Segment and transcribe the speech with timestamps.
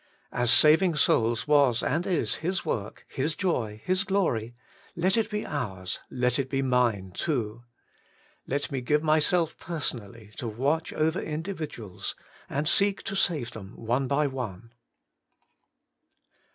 [0.31, 4.55] As saving souls was and is His work, His joy, His glory,
[4.95, 7.65] let it be ours, let it be mine, too.
[8.47, 12.15] Let me give myself personally to watch over individu als,
[12.49, 14.73] and seek to save them one by one.